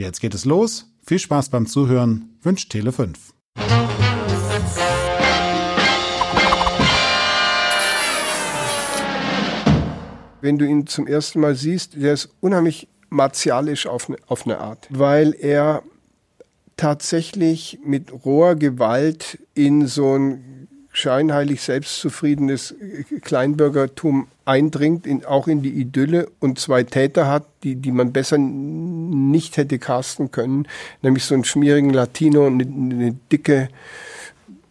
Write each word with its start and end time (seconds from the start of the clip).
Jetzt 0.00 0.22
geht 0.22 0.32
es 0.32 0.46
los. 0.46 0.86
Viel 1.04 1.18
Spaß 1.18 1.50
beim 1.50 1.66
Zuhören. 1.66 2.30
Wünscht 2.40 2.70
Tele 2.70 2.90
5. 2.90 3.18
Wenn 10.40 10.56
du 10.56 10.64
ihn 10.64 10.86
zum 10.86 11.06
ersten 11.06 11.40
Mal 11.40 11.54
siehst, 11.54 12.00
der 12.00 12.14
ist 12.14 12.30
unheimlich 12.40 12.88
martialisch 13.10 13.86
auf 13.86 14.08
eine, 14.08 14.16
auf 14.26 14.46
eine 14.46 14.56
Art, 14.56 14.86
weil 14.88 15.34
er 15.38 15.82
tatsächlich 16.78 17.78
mit 17.84 18.10
roher 18.24 18.54
Gewalt 18.56 19.38
in 19.52 19.86
so 19.86 20.16
ein 20.16 20.66
scheinheilig 20.92 21.60
selbstzufriedenes 21.60 22.74
Kleinbürgertum 23.20 24.28
eindringt, 24.50 25.06
in, 25.06 25.24
auch 25.24 25.46
in 25.46 25.62
die 25.62 25.70
Idylle 25.70 26.28
und 26.40 26.58
zwei 26.58 26.82
Täter 26.82 27.28
hat, 27.28 27.46
die, 27.62 27.76
die 27.76 27.92
man 27.92 28.12
besser 28.12 28.36
nicht 28.36 29.56
hätte 29.56 29.78
casten 29.78 30.32
können, 30.32 30.66
nämlich 31.02 31.24
so 31.24 31.34
einen 31.34 31.44
schmierigen 31.44 31.90
Latino 31.90 32.46
und 32.46 32.60
eine, 32.60 32.94
eine 32.94 33.12
dicke, 33.30 33.68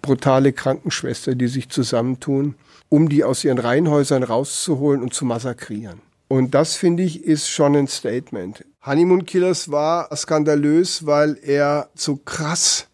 brutale 0.02 0.52
Krankenschwester, 0.52 1.34
die 1.34 1.48
sich 1.48 1.70
zusammentun, 1.70 2.56
um 2.90 3.08
die 3.08 3.24
aus 3.24 3.44
ihren 3.46 3.58
Reihenhäusern 3.58 4.24
rauszuholen 4.24 5.02
und 5.02 5.14
zu 5.14 5.24
massakrieren. 5.24 6.02
Und 6.28 6.54
das, 6.54 6.76
finde 6.76 7.04
ich, 7.04 7.24
ist 7.24 7.50
schon 7.50 7.76
ein 7.76 7.88
Statement. 7.88 8.66
Honeymoon 8.86 9.26
Killers 9.26 9.72
war 9.72 10.16
skandalös, 10.16 11.06
weil 11.06 11.38
er 11.42 11.90
so 11.96 12.18
krass 12.18 12.88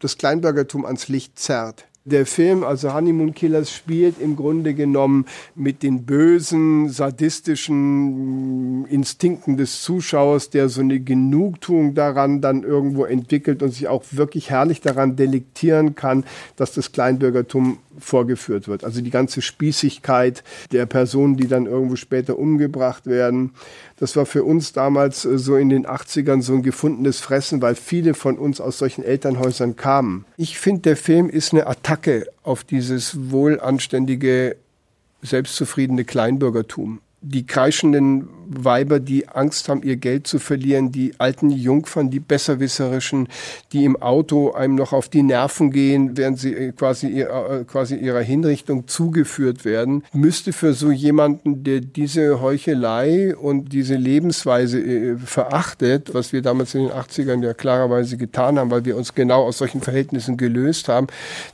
das 0.00 0.18
Kleinbürgertum 0.18 0.84
ans 0.84 1.08
Licht 1.08 1.38
zerrt. 1.38 1.86
Der 2.06 2.24
Film, 2.24 2.64
also 2.64 2.94
Honeymoon 2.94 3.34
Killers, 3.34 3.70
spielt 3.70 4.18
im 4.18 4.34
Grunde 4.34 4.72
genommen 4.72 5.26
mit 5.54 5.82
den 5.82 6.06
bösen, 6.06 6.88
sadistischen 6.88 8.86
Instinkten 8.86 9.58
des 9.58 9.82
Zuschauers, 9.82 10.48
der 10.48 10.70
so 10.70 10.80
eine 10.80 10.98
Genugtuung 10.98 11.94
daran 11.94 12.40
dann 12.40 12.62
irgendwo 12.62 13.04
entwickelt 13.04 13.62
und 13.62 13.74
sich 13.74 13.86
auch 13.86 14.02
wirklich 14.12 14.48
herrlich 14.48 14.80
daran 14.80 15.16
delektieren 15.16 15.94
kann, 15.94 16.24
dass 16.56 16.72
das 16.72 16.92
Kleinbürgertum 16.92 17.76
vorgeführt 17.98 18.66
wird. 18.66 18.82
Also 18.82 19.02
die 19.02 19.10
ganze 19.10 19.42
Spießigkeit 19.42 20.42
der 20.72 20.86
Personen, 20.86 21.36
die 21.36 21.48
dann 21.48 21.66
irgendwo 21.66 21.96
später 21.96 22.38
umgebracht 22.38 23.06
werden. 23.06 23.50
Das 23.98 24.16
war 24.16 24.24
für 24.24 24.44
uns 24.44 24.72
damals 24.72 25.26
äh, 25.26 25.36
so 25.36 25.56
in 25.56 25.68
den 25.68 25.86
80ern 25.86 26.40
so 26.40 26.54
ein 26.54 26.62
gefundenes 26.62 27.20
Fressen, 27.20 27.60
weil 27.60 27.74
viele 27.74 28.14
von 28.14 28.38
uns 28.38 28.58
aus 28.58 28.78
solchen 28.78 29.04
Elternhäusern 29.04 29.76
kamen. 29.76 30.24
Ich 30.38 30.58
finde, 30.58 30.80
der 30.82 30.96
Film 30.96 31.28
ist 31.28 31.52
eine 31.52 31.66
Attacke 31.66 31.89
auf 32.42 32.64
dieses 32.64 33.30
wohlanständige, 33.30 34.56
selbstzufriedene 35.22 36.04
Kleinbürgertum. 36.04 37.00
Die 37.20 37.46
kreischenden 37.46 38.28
Weiber, 38.50 39.00
die 39.00 39.28
Angst 39.28 39.68
haben, 39.68 39.82
ihr 39.82 39.96
Geld 39.96 40.26
zu 40.26 40.38
verlieren, 40.38 40.92
die 40.92 41.12
alten 41.18 41.50
Jungfern, 41.50 42.10
die 42.10 42.20
besserwisserischen, 42.20 43.28
die 43.72 43.84
im 43.84 44.00
Auto 44.00 44.52
einem 44.52 44.74
noch 44.74 44.92
auf 44.92 45.08
die 45.08 45.22
Nerven 45.22 45.70
gehen, 45.70 46.16
während 46.16 46.38
sie 46.38 46.54
äh, 46.54 46.72
quasi, 46.72 47.20
äh, 47.20 47.64
quasi 47.64 47.96
ihrer 47.96 48.20
Hinrichtung 48.20 48.86
zugeführt 48.88 49.64
werden, 49.64 50.04
müsste 50.12 50.52
für 50.52 50.72
so 50.72 50.90
jemanden, 50.90 51.64
der 51.64 51.80
diese 51.80 52.40
Heuchelei 52.40 53.36
und 53.36 53.72
diese 53.72 53.96
Lebensweise 53.96 54.80
äh, 54.80 55.16
verachtet, 55.16 56.14
was 56.14 56.32
wir 56.32 56.42
damals 56.42 56.74
in 56.74 56.82
den 56.82 56.92
80ern 56.92 57.44
ja 57.44 57.54
klarerweise 57.54 58.16
getan 58.16 58.58
haben, 58.58 58.70
weil 58.70 58.84
wir 58.84 58.96
uns 58.96 59.14
genau 59.14 59.44
aus 59.44 59.58
solchen 59.58 59.80
Verhältnissen 59.80 60.36
gelöst 60.36 60.88
haben, 60.88 61.08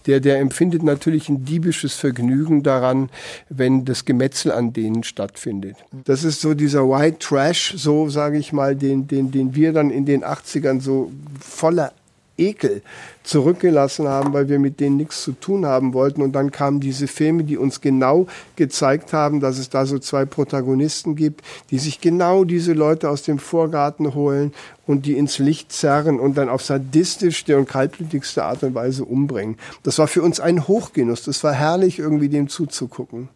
der, 0.07 0.21
der 0.21 0.39
empfindet 0.39 0.83
natürlich 0.83 1.29
ein 1.29 1.45
diebisches 1.45 1.95
Vergnügen 1.95 2.63
daran, 2.63 3.11
wenn 3.49 3.85
das 3.85 4.05
Gemetzel 4.05 4.53
an 4.53 4.73
denen 4.73 5.03
stattfindet 5.03 5.47
findet. 5.47 5.77
Das 6.05 6.25
ist 6.25 6.41
so 6.41 6.55
dieser 6.55 6.86
White 6.89 7.19
Trash, 7.19 7.75
so 7.77 8.09
sage 8.09 8.39
ich 8.39 8.53
mal, 8.53 8.77
den, 8.77 9.07
den, 9.07 9.31
den 9.31 9.55
wir 9.55 9.73
dann 9.73 9.91
in 9.91 10.05
den 10.05 10.25
80ern 10.25 10.81
so 10.81 11.11
voller 11.41 11.93
Ekel 12.39 12.83
zurückgelassen 13.23 14.07
haben, 14.09 14.33
weil 14.33 14.49
wir 14.49 14.59
mit 14.59 14.79
denen 14.79 14.97
nichts 14.97 15.23
zu 15.23 15.33
tun 15.33 15.67
haben 15.67 15.95
wollten. 15.95 16.23
Und 16.23 16.33
dann 16.33 16.51
kamen 16.51 16.81
diese 16.81 17.07
Filme, 17.07 17.45
die 17.45 17.57
uns 17.57 17.81
genau 17.81 18.27
gezeigt 18.57 19.13
haben, 19.13 19.41
dass 19.41 19.59
es 19.59 19.69
da 19.69 19.87
so 19.87 19.99
zwei 19.99 20.25
Protagonisten 20.25 21.17
gibt, 21.17 21.43
die 21.71 21.79
sich 21.79 22.01
genau 22.01 22.45
diese 22.45 22.73
Leute 22.73 23.11
aus 23.11 23.23
dem 23.23 23.39
Vorgarten 23.39 24.15
holen 24.15 24.53
und 24.87 25.07
die 25.07 25.17
ins 25.17 25.39
Licht 25.39 25.73
zerren 25.73 26.21
und 26.21 26.37
dann 26.37 26.49
auf 26.49 26.63
sadistischste 26.63 27.59
und 27.59 27.69
kaltblütigste 27.69 28.45
Art 28.45 28.63
und 28.63 28.75
Weise 28.75 29.05
umbringen. 29.05 29.57
Das 29.83 29.99
war 29.99 30.07
für 30.07 30.23
uns 30.23 30.39
ein 30.39 30.69
Hochgenuss. 30.69 31.25
Das 31.25 31.43
war 31.43 31.53
herrlich, 31.53 31.99
irgendwie 31.99 32.29
dem 32.29 32.49
zuzugucken. 32.49 33.29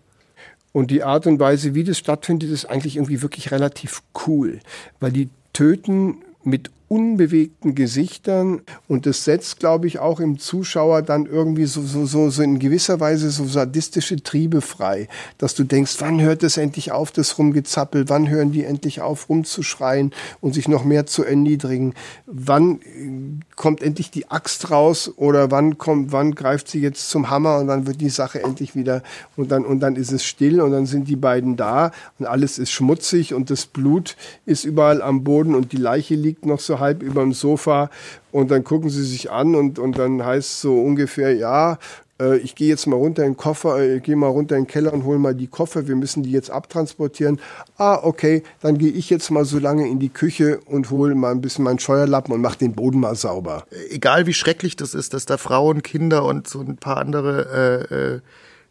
Und 0.73 0.91
die 0.91 1.03
Art 1.03 1.27
und 1.27 1.41
Weise, 1.41 1.75
wie 1.75 1.85
das 1.85 1.99
stattfindet, 1.99 2.51
ist 2.51 2.67
eigentlich 2.67 2.97
irgendwie 2.97 3.23
wirklich 3.23 3.51
relativ 3.51 4.03
cool, 4.27 4.61
weil 5.01 5.13
die 5.13 5.29
töten 5.53 6.23
mit 6.45 6.71
unbewegten 6.91 7.77
Gesichtern. 7.77 8.63
Und 8.89 9.07
das 9.07 9.25
setzt, 9.25 9.61
glaube 9.61 9.87
ich, 9.87 10.01
auch 10.01 10.19
im 10.19 10.41
Zuschauer 10.41 11.03
dann 11.03 11.27
irgendwie 11.27 11.67
so, 11.67 11.83
so, 11.83 12.05
so, 12.05 12.31
so 12.31 12.43
in 12.43 12.59
gewisser 12.59 12.99
Weise 12.99 13.31
so 13.31 13.45
sadistische 13.45 14.21
Triebe 14.21 14.61
frei, 14.61 15.07
dass 15.39 15.55
du 15.55 15.63
denkst, 15.63 15.95
wann 16.01 16.21
hört 16.21 16.43
es 16.43 16.57
endlich 16.57 16.91
auf, 16.91 17.13
das 17.13 17.39
Rumgezappel, 17.39 18.09
wann 18.09 18.29
hören 18.29 18.51
die 18.51 18.65
endlich 18.65 19.03
auf, 19.03 19.29
rumzuschreien 19.29 20.11
und 20.41 20.53
sich 20.53 20.67
noch 20.67 20.83
mehr 20.83 21.07
zu 21.07 21.23
erniedrigen, 21.23 21.95
wann 22.27 22.81
äh, 22.81 23.41
kommt 23.55 23.83
endlich 23.83 24.11
die 24.11 24.29
Axt 24.29 24.73
raus 24.73 25.13
oder 25.15 25.53
wann 25.53 25.79
kommt, 25.79 26.11
wann 26.11 26.35
greift 26.35 26.67
sie 26.67 26.81
jetzt 26.81 27.09
zum 27.09 27.31
Hammer 27.31 27.59
und 27.59 27.69
dann 27.69 27.87
wird 27.87 28.01
die 28.01 28.11
Sache 28.11 28.43
endlich 28.43 28.75
wieder 28.75 29.05
und 29.37 29.53
dann, 29.53 29.65
und 29.65 29.79
dann 29.79 29.95
ist 29.95 30.11
es 30.11 30.25
still 30.25 30.61
und 30.61 30.73
dann 30.73 30.87
sind 30.87 31.07
die 31.07 31.15
beiden 31.15 31.57
da 31.57 31.93
und 32.19 32.27
alles 32.27 32.59
ist 32.59 32.73
schmutzig 32.73 33.33
und 33.33 33.49
das 33.49 33.67
Blut 33.67 34.17
ist 34.45 34.65
überall 34.65 35.03
am 35.03 35.23
Boden 35.23 35.55
und 35.55 35.71
die 35.71 35.77
Leiche 35.77 36.17
liegt 36.17 36.47
noch 36.47 36.59
so 36.59 36.80
halb 36.81 37.03
über 37.03 37.23
dem 37.23 37.33
Sofa 37.33 37.91
und 38.33 38.51
dann 38.51 38.65
gucken 38.65 38.91
sie 38.91 39.05
sich 39.05 39.31
an 39.31 39.55
und, 39.55 39.79
und 39.79 39.99
dann 39.99 40.25
heißt 40.25 40.61
so 40.61 40.81
ungefähr, 40.81 41.35
ja, 41.35 41.79
äh, 42.21 42.37
ich 42.39 42.55
gehe 42.55 42.69
jetzt 42.69 42.87
mal 42.87 42.97
runter 42.97 43.25
in 43.25 43.33
den 43.33 43.37
Koffer, 43.37 43.79
äh, 43.79 43.97
ich 43.97 44.03
gehe 44.03 44.17
mal 44.17 44.29
runter 44.29 44.57
in 44.57 44.65
den 44.65 44.69
Keller 44.69 44.93
und 44.93 45.05
hole 45.05 45.19
mal 45.19 45.35
die 45.35 45.47
Koffer, 45.47 45.89
wir 45.89 45.97
müssen 45.97 46.23
die 46.23 46.31
jetzt 46.31 46.51
abtransportieren. 46.51 47.41
Ah, 47.79 48.01
okay, 48.03 48.43
dann 48.61 48.79
gehe 48.79 48.93
ich 48.93 49.11
jetzt 49.11 49.31
mal 49.31 49.45
so 49.45 49.59
lange 49.59 49.89
in 49.89 49.99
die 49.99 50.11
Küche 50.11 50.61
und 50.67 50.91
hole 50.91 51.15
mal 51.15 51.33
ein 51.33 51.41
bisschen 51.41 51.65
meinen 51.65 51.79
Scheuerlappen 51.79 52.35
und 52.35 52.41
mache 52.41 52.59
den 52.59 52.75
Boden 52.75 53.01
mal 53.01 53.15
sauber. 53.15 53.65
Egal 53.91 54.27
wie 54.27 54.35
schrecklich 54.35 54.77
das 54.77 54.95
ist, 54.95 55.15
dass 55.15 55.27
da 55.27 55.39
Frauen, 55.39 55.83
Kinder 55.83 56.25
und 56.25 56.49
so 56.49 56.61
ein 56.61 56.77
paar 56.77 56.99
andere 56.99 57.87
äh, 57.91 57.95
äh 57.95 58.21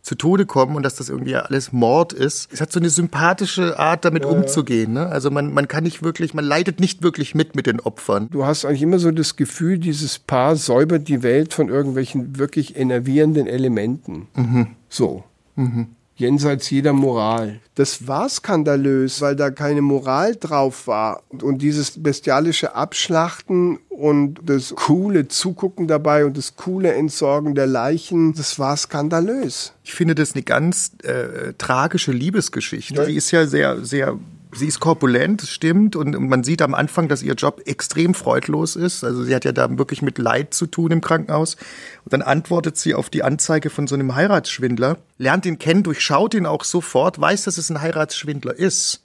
zu 0.02 0.16
Tode 0.16 0.46
kommen 0.46 0.76
und 0.76 0.84
dass 0.84 0.96
das 0.96 1.10
irgendwie 1.10 1.36
alles 1.36 1.72
Mord 1.72 2.14
ist. 2.14 2.52
Es 2.52 2.62
hat 2.62 2.72
so 2.72 2.80
eine 2.80 2.90
sympathische 2.90 3.78
Art, 3.78 4.06
damit 4.06 4.24
ja, 4.24 4.30
umzugehen. 4.30 4.94
Ne? 4.94 5.08
Also 5.08 5.30
man, 5.30 5.54
man 5.54 5.68
kann 5.68 5.84
nicht 5.84 6.04
wirklich, 6.04 6.34
man 6.34 6.46
leidet 6.46 6.80
nicht 6.80 7.04
wirklich 7.04 7.36
mit 7.36 7.56
mit 7.56 7.68
den 7.68 7.80
Opfern. 7.80 8.30
Du 8.32 8.46
hast 8.46 8.66
eigentlich 8.66 8.82
immer 8.82 9.00
so 9.00 9.12
das 9.12 9.36
Gefühl, 9.36 9.78
dieses 9.78 10.20
Paar 10.20 10.56
säubert 10.56 11.08
die 11.08 11.24
Welt 11.24 11.54
von 11.54 11.70
irgendwelchen 11.70 12.38
wirklich 12.38 12.76
enervierenden 12.76 13.48
Elementen. 13.48 14.28
Mhm. 14.36 14.68
So. 14.90 15.24
Mhm 15.56 15.88
jenseits 16.19 16.69
jeder 16.69 16.94
Moral. 16.94 17.59
Das 17.75 18.07
war 18.07 18.28
skandalös, 18.30 19.22
weil 19.22 19.35
da 19.35 19.50
keine 19.50 19.81
Moral 19.81 20.35
drauf 20.35 20.85
war. 20.85 21.24
Und, 21.30 21.62
dieses 21.62 22.03
bestialische 22.03 22.75
Abschlachten 22.75 23.80
und 23.89 24.39
das 24.44 24.75
coole 24.75 25.27
Zugucken 25.30 25.88
dabei 25.88 26.25
und 26.25 26.38
das 26.38 26.56
coole 26.56 26.94
Entsorgen 26.94 27.56
der 27.56 27.68
Leichen, 27.68 28.33
das 28.33 28.60
war 28.60 28.75
skandalös. 28.75 29.74
Ich 29.83 29.94
finde 29.94 30.13
das 30.16 30.33
eine 30.33 30.44
ganz 30.44 30.92
äh, 31.04 31.54
tragische 31.57 32.12
Liebesgeschichte. 32.12 32.95
Ja. 32.95 33.06
Die 33.06 33.15
ist 33.15 33.31
ja 33.31 33.45
sehr, 33.48 33.83
sehr 33.83 34.18
sie 34.51 34.68
ist 34.68 34.80
korpulent, 34.80 35.42
stimmt, 35.42 35.96
und 35.96 36.18
man 36.28 36.44
sieht 36.44 36.62
am 36.62 36.74
Anfang, 36.74 37.07
dass 37.07 37.22
ihr 37.22 37.34
Job 37.34 37.62
extrem 37.66 38.13
freudlos 38.13 38.75
ist. 38.75 39.04
Also 39.04 39.24
sie 39.24 39.36
hat 39.36 39.46
ja 39.46 39.51
da 39.51 39.78
wirklich 39.78 40.01
mit 40.01 40.18
Leid 40.18 40.54
zu 40.54 40.66
tun 40.66 40.92
im 40.92 41.01
Krankenhaus. 41.01 41.56
Und 42.04 42.13
dann 42.13 42.22
antwortet 42.22 42.78
sie 42.78 42.94
auf 42.94 43.10
die 43.10 43.24
Anzeige 43.24 43.69
von 43.69 43.88
so 43.88 43.96
einem 43.96 44.16
Heiratsschwindler, 44.16 44.98
lernt 45.18 45.46
ihn 45.46 45.60
kennen, 45.60 45.84
durchschaut 45.84 46.34
ihn 46.34 46.46
auch 46.46 46.63
sofort, 46.63 47.19
weiß, 47.19 47.44
dass 47.44 47.57
es 47.57 47.69
ein 47.69 47.81
Heiratsschwindler 47.81 48.56
ist 48.56 49.04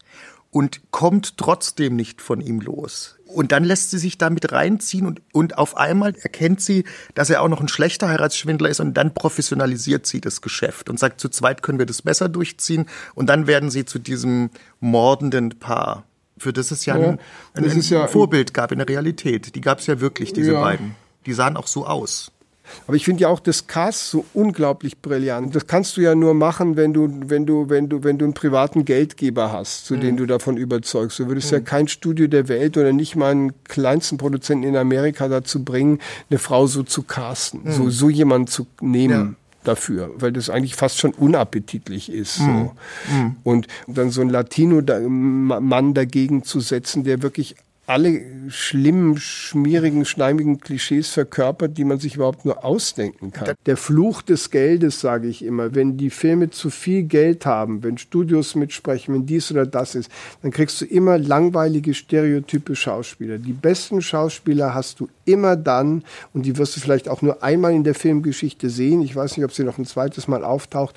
und 0.51 0.81
kommt 0.91 1.37
trotzdem 1.37 1.97
nicht 1.97 2.23
von 2.23 2.41
ihm 2.41 2.61
los. 2.61 3.17
Und 3.35 3.51
dann 3.53 3.65
lässt 3.65 3.91
sie 3.91 3.99
sich 3.99 4.17
damit 4.17 4.53
reinziehen 4.53 5.07
und, 5.07 5.21
und 5.33 5.59
auf 5.59 5.77
einmal 5.77 6.15
erkennt 6.23 6.61
sie, 6.61 6.85
dass 7.15 7.31
er 7.31 7.43
auch 7.43 7.49
noch 7.49 7.61
ein 7.61 7.69
schlechter 7.69 8.09
Heiratsschwindler 8.09 8.69
ist 8.69 8.81
und 8.81 8.95
dann 8.95 9.13
professionalisiert 9.13 10.07
sie 10.07 10.21
das 10.21 10.41
Geschäft 10.41 10.89
und 10.89 10.99
sagt, 10.99 11.21
zu 11.21 11.29
zweit 11.29 11.63
können 11.63 11.79
wir 11.79 11.87
das 11.87 12.03
besser 12.03 12.29
durchziehen 12.29 12.87
und 13.15 13.27
dann 13.29 13.47
werden 13.47 13.71
sie 13.71 13.85
zu 13.85 13.99
diesem 13.99 14.51
mordenden 14.81 15.59
Paar. 15.59 16.05
für 16.39 16.53
das 16.53 16.71
es 16.71 16.87
ja, 16.87 16.97
ja 16.97 17.11
ein, 17.11 17.19
ein, 17.55 17.71
ein 17.71 17.81
ja 17.81 18.07
Vorbild 18.07 18.55
gab 18.55 18.71
in 18.71 18.79
der 18.79 18.89
Realität. 18.89 19.55
Die 19.55 19.61
gab 19.61 19.81
es 19.81 19.87
ja 19.87 20.01
wirklich, 20.01 20.33
diese 20.33 20.53
ja. 20.53 20.61
beiden. 20.61 20.95
Die 21.27 21.33
sahen 21.33 21.57
auch 21.57 21.67
so 21.67 21.87
aus. 21.87 22.31
Aber 22.87 22.97
ich 22.97 23.05
finde 23.05 23.23
ja 23.23 23.29
auch 23.29 23.41
das 23.41 23.67
Cast 23.67 24.11
so 24.11 24.25
unglaublich 24.35 24.99
brillant. 24.99 25.55
Das 25.55 25.67
kannst 25.67 25.97
du 25.97 26.01
ja 26.01 26.15
nur 26.15 26.35
machen, 26.35 26.77
wenn 26.77 26.93
du, 26.93 27.09
wenn 27.27 27.47
du, 27.47 27.69
wenn 27.69 27.89
du, 27.89 28.05
wenn 28.05 28.19
du 28.19 28.25
einen 28.25 28.35
privaten 28.35 28.85
Geldgeber 28.85 29.53
hast, 29.53 29.87
zu 29.87 29.95
mhm. 29.95 30.01
dem 30.01 30.17
du 30.17 30.27
davon 30.27 30.57
überzeugst. 30.57 31.19
Du 31.19 31.29
würdest 31.29 31.51
mhm. 31.51 31.59
ja 31.59 31.65
kein 31.65 31.89
Studio 31.89 32.27
der 32.27 32.49
Welt 32.49 32.77
oder 32.77 32.93
nicht 32.93 33.17
mal 33.17 33.31
einen 33.31 33.53
kleinsten 33.65 34.17
Produzenten 34.17 34.67
in 34.67 34.77
Amerika 34.77 35.29
dazu 35.29 35.65
bringen, 35.65 36.01
eine 36.31 36.39
Frau 36.39 36.67
so 36.67 36.83
zu 36.83 37.03
casten, 37.03 37.63
mhm. 37.65 37.73
so, 37.73 37.91
so 37.91 38.09
jemanden 38.11 38.47
zu 38.47 38.67
nehmen. 38.81 39.15
Ja 39.15 39.35
dafür, 39.65 40.11
weil 40.17 40.33
das 40.33 40.51
eigentlich 40.51 40.75
fast 40.77 40.99
schon 40.99 41.13
unappetitlich 41.13 42.13
ist. 42.13 42.35
So. 42.35 42.45
Mm. 42.45 43.37
Und 43.43 43.67
dann 43.87 44.11
so 44.11 44.21
ein 44.21 44.29
Latino-Mann 44.29 45.95
dagegen 45.95 46.45
zu 46.45 46.61
setzen, 46.61 47.03
der 47.05 47.23
wirklich 47.23 47.57
alle 47.87 48.23
schlimmen, 48.49 49.19
schmierigen, 49.19 50.05
schleimigen 50.05 50.59
Klischees 50.59 51.11
verkörpert, 51.11 51.77
die 51.77 51.85
man 51.85 51.99
sich 51.99 52.17
überhaupt 52.17 52.45
nur 52.45 52.65
ausdenken 52.65 53.31
kann. 53.31 53.55
Der 53.67 53.77
Fluch 53.77 54.23
des 54.23 54.51
Geldes, 54.51 55.01
sage 55.01 55.29
ich 55.29 55.45
immer, 55.45 55.75
wenn 55.75 55.97
die 55.99 56.11
Filme 56.11 56.51
zu 56.51 56.71
viel 56.71 57.03
Geld 57.03 57.45
haben, 57.45 57.83
wenn 57.83 57.99
Studios 57.99 58.55
mitsprechen, 58.55 59.15
wenn 59.15 59.27
dies 59.27 59.51
oder 59.51 59.67
das 59.67 59.95
ist, 59.95 60.11
dann 60.43 60.51
kriegst 60.51 60.81
du 60.81 60.87
immer 60.87 61.19
langweilige, 61.19 61.93
stereotype 61.93 62.75
Schauspieler. 62.75 63.39
Die 63.39 63.53
besten 63.53 64.01
Schauspieler 64.01 64.75
hast 64.75 65.01
du 65.01 65.09
immer 65.27 65.57
dann, 65.57 66.05
und 66.33 66.47
die 66.47 66.57
wirst 66.57 66.77
du 66.77 66.81
vielleicht 66.81 67.09
auch 67.09 67.21
nur 67.21 67.43
einmal 67.43 67.75
in 67.75 67.85
der 67.85 67.95
Filmgeschichte 67.95 68.71
sehen, 68.71 69.03
ich 69.03 69.15
weiß 69.15 69.37
nicht, 69.37 69.45
ob 69.45 69.53
sie 69.53 69.65
noch 69.65 69.79
ein 69.79 69.85
zweites 69.85 70.27
Mal 70.27 70.43
auftaucht, 70.43 70.95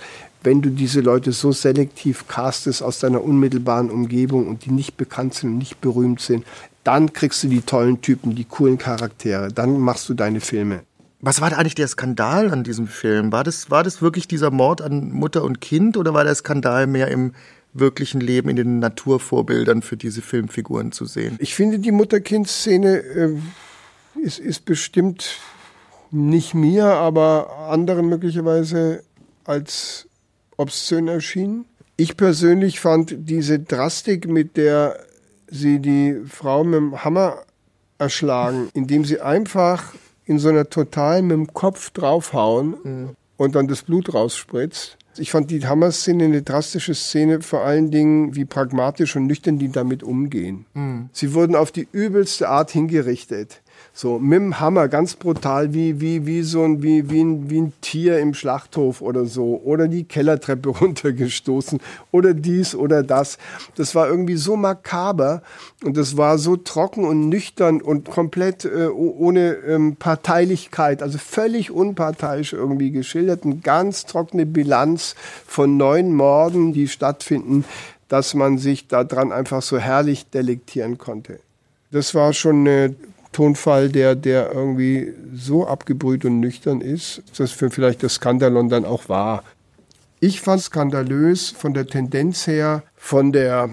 wenn 0.48 0.62
du 0.62 0.70
diese 0.70 1.02
Leute 1.02 1.34
so 1.34 1.52
selektiv 1.52 2.30
castest 2.30 2.82
aus 2.82 3.00
deiner 3.00 3.22
unmittelbaren 3.22 3.92
Umgebung 3.92 4.48
und 4.48 4.64
die 4.64 4.72
nicht 4.72 4.96
bekannt 4.96 5.34
sind 5.34 5.50
und 5.50 5.58
nicht 5.58 5.82
berühmt 5.82 6.22
sind, 6.22 6.46
dann 6.86 7.12
kriegst 7.12 7.44
du 7.44 7.50
die 7.50 7.60
tollen 7.60 8.00
Typen, 8.00 8.34
die 8.34 8.46
coolen 8.46 8.78
Charaktere, 8.78 9.52
dann 9.52 9.78
machst 9.78 10.08
du 10.08 10.14
deine 10.14 10.40
Filme. 10.40 10.84
Was 11.20 11.42
war 11.42 11.50
da 11.50 11.58
eigentlich 11.58 11.76
der 11.76 11.90
Skandal 11.90 12.50
an 12.52 12.64
diesem 12.64 12.88
Film? 12.88 13.34
War 13.34 13.44
das, 13.44 13.70
war 13.70 13.84
das 13.84 14.02
wirklich 14.02 14.26
dieser 14.30 14.50
Mord 14.50 14.82
an 14.82 15.12
Mutter 15.12 15.44
und 15.44 15.60
Kind 15.60 15.98
oder 15.98 16.14
war 16.14 16.24
der 16.24 16.36
Skandal 16.36 16.88
mehr 16.88 17.10
im 17.10 17.34
wirklichen 17.74 18.22
Leben, 18.22 18.48
in 18.48 18.56
den 18.56 18.80
Naturvorbildern 18.80 19.82
für 19.82 19.98
diese 19.98 20.22
Filmfiguren 20.22 20.94
zu 20.94 21.04
sehen? 21.04 21.36
Ich 21.42 21.56
finde, 21.56 21.80
die 21.80 21.92
Mutter-Kind-Szene 21.92 23.00
äh, 23.00 23.36
ist, 24.22 24.40
ist 24.40 24.64
bestimmt 24.64 25.40
nicht 26.10 26.54
mir, 26.54 26.86
aber 26.86 27.68
anderen 27.70 28.08
möglicherweise 28.08 29.04
als 29.44 30.08
obszön 30.58 31.08
erschienen. 31.08 31.66
Ich 31.96 32.18
persönlich 32.18 32.80
fand 32.80 33.16
diese 33.18 33.60
Drastik, 33.60 34.28
mit 34.28 34.58
der 34.58 35.00
sie 35.50 35.80
die 35.80 36.22
Frau 36.28 36.64
mit 36.64 36.76
dem 36.76 37.04
Hammer 37.04 37.44
erschlagen, 37.98 38.70
indem 38.74 39.06
sie 39.06 39.22
einfach 39.22 39.94
in 40.26 40.40
so 40.40 40.50
einer 40.50 40.70
total 40.70 41.22
mit 41.22 41.32
dem 41.32 41.54
Kopf 41.54 41.90
draufhauen 41.92 42.76
mhm. 42.84 43.10
und 43.38 43.56
dann 43.56 43.68
das 43.68 43.84
Blut 43.84 44.14
rausspritzt. 44.14 44.98
Ich 45.18 45.32
fand 45.32 45.50
die 45.50 45.66
Hammer-Szene 45.66 46.26
eine 46.26 46.42
drastische 46.44 46.94
Szene, 46.94 47.42
vor 47.42 47.62
allen 47.62 47.90
Dingen, 47.90 48.36
wie 48.36 48.46
pragmatisch 48.46 49.16
und 49.16 49.26
nüchtern 49.26 49.58
die 49.58 49.72
damit 49.72 50.04
umgehen. 50.04 50.66
Mhm. 50.74 51.10
Sie 51.12 51.34
wurden 51.34 51.56
auf 51.56 51.72
die 51.72 51.88
übelste 51.92 52.50
Art 52.50 52.70
hingerichtet. 52.70 53.62
So 54.00 54.20
mit 54.20 54.40
dem 54.40 54.60
Hammer, 54.60 54.90
ganz 54.90 55.16
brutal, 55.16 55.74
wie, 55.74 56.00
wie, 56.00 56.28
wie 56.28 56.44
so 56.44 56.62
ein, 56.62 56.84
wie, 56.84 57.10
wie, 57.10 57.24
ein, 57.24 57.50
wie 57.50 57.62
ein 57.62 57.74
Tier 57.82 58.20
im 58.20 58.36
Schlachthof 58.36 59.02
oder 59.02 59.26
so. 59.26 59.60
Oder 59.66 59.88
die 59.88 60.04
Kellertreppe 60.04 60.70
runtergestoßen 60.82 61.80
oder 62.12 62.36
dies 62.36 62.76
oder 62.76 63.02
das. 63.02 63.40
Das 63.74 63.96
war 63.96 64.08
irgendwie 64.08 64.36
so 64.36 64.56
makaber 64.56 65.42
und 65.84 65.98
das 65.98 66.16
war 66.16 66.38
so 66.38 66.58
trocken 66.58 67.06
und 67.06 67.28
nüchtern 67.28 67.82
und 67.82 68.12
komplett 68.12 68.66
äh, 68.66 68.86
ohne 68.86 69.54
ähm, 69.68 69.96
Parteilichkeit, 69.96 71.02
also 71.02 71.18
völlig 71.18 71.72
unparteiisch 71.72 72.54
irgendwie 72.54 72.92
geschildert. 72.92 73.46
Eine 73.46 73.56
ganz 73.56 74.06
trockene 74.06 74.46
Bilanz 74.46 75.16
von 75.48 75.76
neun 75.76 76.14
Morden, 76.14 76.72
die 76.72 76.88
stattfinden, 76.88 77.66
dass 78.10 78.36
man 78.36 78.60
sich 78.60 78.88
daran 78.88 79.32
einfach 79.32 79.64
so 79.64 79.80
herrlich 79.80 80.30
delektieren 80.30 81.00
konnte. 81.00 81.40
Das 81.90 82.14
war 82.14 82.34
schon 82.34 82.60
eine 82.60 82.96
Tonfall, 83.32 83.90
der, 83.90 84.16
der 84.16 84.52
irgendwie 84.52 85.14
so 85.34 85.68
abgebrüht 85.68 86.26
und 86.26 86.40
nüchtern 86.40 86.82
ist, 86.82 87.22
dass 87.38 87.52
für 87.52 87.70
vielleicht 87.70 88.04
das 88.04 88.16
Skandalon 88.16 88.70
dann 88.70 88.86
auch 88.86 89.10
war. 89.10 89.44
Ich 90.20 90.42
fand 90.42 90.62
skandalös 90.62 91.52
von 91.52 91.74
der 91.74 91.86
Tendenz 91.86 92.48
her, 92.48 92.84
von 92.96 93.32
der 93.32 93.70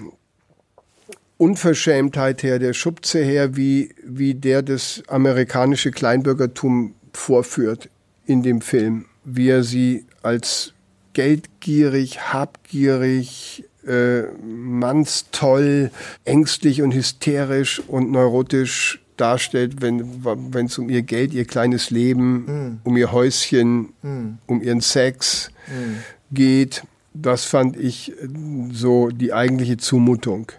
Unverschämtheit 1.38 2.42
her, 2.42 2.58
der 2.58 2.74
Schubze 2.74 3.24
her, 3.24 3.56
wie, 3.56 3.94
wie 4.04 4.34
der 4.34 4.62
das 4.62 5.02
amerikanische 5.08 5.90
Kleinbürgertum 5.90 6.94
vorführt 7.12 7.88
in 8.26 8.42
dem 8.42 8.60
Film. 8.60 9.06
Wie 9.24 9.48
er 9.48 9.62
sie 9.62 10.04
als 10.22 10.74
geldgierig, 11.14 12.32
habgierig, 12.32 13.64
äh, 13.86 14.22
mannstoll, 14.42 15.90
ängstlich 16.24 16.82
und 16.82 16.94
hysterisch 16.94 17.80
und 17.86 18.10
neurotisch 18.10 19.03
darstellt, 19.16 19.80
wenn 19.80 20.66
es 20.66 20.78
um 20.78 20.88
ihr 20.88 21.02
Geld, 21.02 21.32
ihr 21.34 21.44
kleines 21.44 21.90
Leben, 21.90 22.44
mm. 22.44 22.80
um 22.84 22.96
ihr 22.96 23.12
Häuschen, 23.12 23.92
mm. 24.02 24.38
um 24.46 24.62
ihren 24.62 24.80
Sex 24.80 25.50
mm. 25.68 26.34
geht. 26.34 26.84
Das 27.12 27.44
fand 27.44 27.76
ich 27.76 28.10
äh, 28.12 28.28
so 28.72 29.08
die 29.08 29.32
eigentliche 29.32 29.76
Zumutung. 29.76 30.50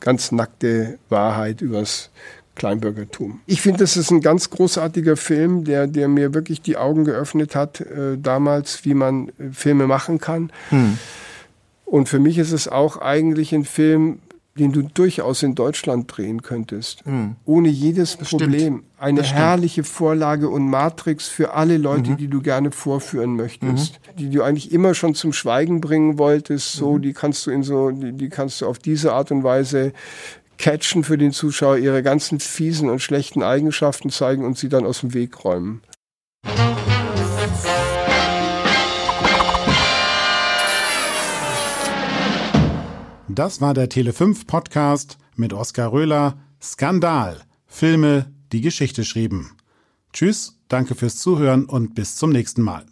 Ganz 0.00 0.32
nackte 0.32 0.98
Wahrheit 1.08 1.60
übers 1.62 2.10
Kleinbürgertum. 2.54 3.40
Ich 3.46 3.62
finde, 3.62 3.78
das 3.78 3.96
ist 3.96 4.10
ein 4.10 4.20
ganz 4.20 4.50
großartiger 4.50 5.16
Film, 5.16 5.64
der, 5.64 5.86
der 5.86 6.08
mir 6.08 6.34
wirklich 6.34 6.60
die 6.60 6.76
Augen 6.76 7.04
geöffnet 7.04 7.54
hat, 7.54 7.80
äh, 7.80 8.18
damals, 8.18 8.84
wie 8.84 8.94
man 8.94 9.28
äh, 9.28 9.52
Filme 9.52 9.86
machen 9.86 10.18
kann. 10.18 10.52
Hm. 10.68 10.98
Und 11.86 12.08
für 12.08 12.18
mich 12.18 12.38
ist 12.38 12.52
es 12.52 12.68
auch 12.68 12.98
eigentlich 12.98 13.52
ein 13.54 13.64
Film, 13.64 14.20
den 14.58 14.72
du 14.72 14.82
durchaus 14.82 15.42
in 15.42 15.54
Deutschland 15.54 16.14
drehen 16.14 16.42
könntest. 16.42 17.06
Mhm. 17.06 17.36
Ohne 17.44 17.68
jedes 17.68 18.18
das 18.18 18.28
Problem. 18.28 18.50
Stimmt. 18.50 18.84
Eine 18.98 19.22
herrliche 19.22 19.82
Vorlage 19.82 20.48
und 20.48 20.68
Matrix 20.68 21.26
für 21.28 21.54
alle 21.54 21.78
Leute, 21.78 22.10
mhm. 22.12 22.16
die 22.18 22.28
du 22.28 22.42
gerne 22.42 22.70
vorführen 22.70 23.34
möchtest. 23.34 23.94
Mhm. 23.94 24.16
Die 24.18 24.30
du 24.30 24.42
eigentlich 24.42 24.72
immer 24.72 24.94
schon 24.94 25.14
zum 25.14 25.32
Schweigen 25.32 25.80
bringen 25.80 26.18
wolltest. 26.18 26.72
So, 26.74 26.94
mhm. 26.94 27.02
die 27.02 27.12
kannst 27.14 27.46
du 27.46 27.50
in 27.50 27.62
so, 27.62 27.90
die, 27.90 28.12
die 28.12 28.28
kannst 28.28 28.60
du 28.60 28.66
auf 28.66 28.78
diese 28.78 29.14
Art 29.14 29.30
und 29.30 29.42
Weise 29.42 29.92
catchen 30.58 31.02
für 31.02 31.18
den 31.18 31.32
Zuschauer, 31.32 31.78
ihre 31.78 32.02
ganzen 32.02 32.38
fiesen 32.38 32.90
und 32.90 33.00
schlechten 33.00 33.42
Eigenschaften 33.42 34.10
zeigen 34.10 34.44
und 34.44 34.58
sie 34.58 34.68
dann 34.68 34.84
aus 34.84 35.00
dem 35.00 35.14
Weg 35.14 35.44
räumen. 35.44 35.80
Das 43.34 43.62
war 43.62 43.72
der 43.72 43.88
Tele5 43.88 44.46
Podcast 44.46 45.16
mit 45.36 45.54
Oskar 45.54 45.90
Röhler. 45.90 46.36
Skandal. 46.60 47.40
Filme, 47.66 48.30
die 48.52 48.60
Geschichte 48.60 49.06
schrieben. 49.06 49.52
Tschüss, 50.12 50.58
danke 50.68 50.94
fürs 50.94 51.16
Zuhören 51.16 51.64
und 51.64 51.94
bis 51.94 52.16
zum 52.16 52.28
nächsten 52.28 52.60
Mal. 52.60 52.84